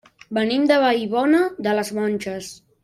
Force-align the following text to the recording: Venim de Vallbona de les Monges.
Venim 0.37 0.65
de 0.71 0.79
Vallbona 0.85 1.43
de 1.69 1.79
les 1.81 1.95
Monges. 2.01 2.55